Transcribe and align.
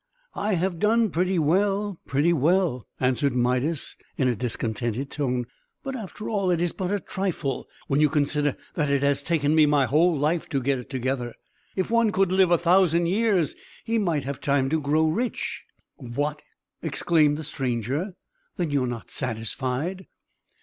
"I 0.33 0.53
have 0.55 0.79
done 0.79 1.11
pretty 1.11 1.37
well 1.37 1.99
pretty 2.07 2.33
well," 2.33 2.87
answered 2.99 3.35
Midas, 3.35 3.95
in 4.17 4.27
a 4.27 4.35
discontented 4.35 5.11
tone. 5.11 5.45
"But, 5.83 5.95
after 5.95 6.27
all, 6.27 6.49
it 6.49 6.59
is 6.59 6.71
but 6.73 6.89
a 6.89 6.99
trifle, 6.99 7.67
when 7.85 8.01
you 8.01 8.09
consider 8.09 8.57
that 8.73 8.89
it 8.89 9.03
has 9.03 9.21
taken 9.21 9.53
me 9.53 9.67
my 9.67 9.85
whole 9.85 10.17
life 10.17 10.49
to 10.49 10.59
get 10.59 10.79
it 10.79 10.89
together. 10.89 11.35
If 11.75 11.91
one 11.91 12.11
could 12.11 12.31
live 12.31 12.49
a 12.49 12.57
thousand 12.57 13.05
years, 13.05 13.53
he 13.85 13.99
might 13.99 14.23
have 14.23 14.41
time 14.41 14.71
to 14.71 14.81
grow 14.81 15.07
rich!" 15.07 15.65
"What!" 15.97 16.41
exclaimed 16.81 17.37
the 17.37 17.43
stranger. 17.43 18.15
"Then 18.57 18.71
you 18.71 18.85
are 18.85 18.87
not 18.87 19.11
satisfied?" 19.11 20.07